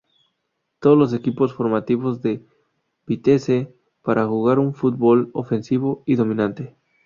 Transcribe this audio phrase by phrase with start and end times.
[0.79, 2.43] Todos los equipos formativos de
[3.05, 6.75] Vitesse para jugar un fútbol ofensivo y dominante.